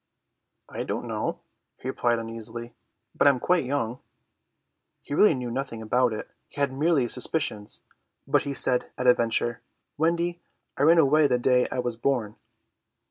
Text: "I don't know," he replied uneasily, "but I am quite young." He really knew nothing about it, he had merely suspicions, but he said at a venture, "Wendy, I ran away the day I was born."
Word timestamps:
"I 0.67 0.83
don't 0.83 1.07
know," 1.07 1.41
he 1.77 1.87
replied 1.89 2.17
uneasily, 2.17 2.73
"but 3.13 3.27
I 3.27 3.29
am 3.29 3.39
quite 3.39 3.63
young." 3.65 3.99
He 5.03 5.13
really 5.13 5.35
knew 5.35 5.51
nothing 5.51 5.79
about 5.79 6.11
it, 6.11 6.27
he 6.47 6.59
had 6.59 6.73
merely 6.73 7.07
suspicions, 7.07 7.83
but 8.25 8.41
he 8.41 8.55
said 8.55 8.89
at 8.97 9.05
a 9.05 9.13
venture, 9.13 9.61
"Wendy, 9.99 10.41
I 10.75 10.81
ran 10.81 10.97
away 10.97 11.27
the 11.27 11.37
day 11.37 11.67
I 11.71 11.77
was 11.77 11.97
born." 11.97 12.35